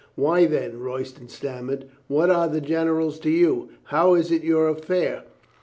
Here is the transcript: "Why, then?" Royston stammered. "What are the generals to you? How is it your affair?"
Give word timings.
"Why, 0.15 0.47
then?" 0.47 0.79
Royston 0.79 1.27
stammered. 1.29 1.85
"What 2.07 2.31
are 2.31 2.47
the 2.47 2.59
generals 2.59 3.19
to 3.19 3.29
you? 3.29 3.69
How 3.83 4.15
is 4.15 4.31
it 4.31 4.43
your 4.43 4.67
affair?" 4.67 5.25